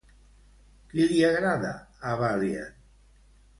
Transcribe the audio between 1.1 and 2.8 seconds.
li agrada a Balian?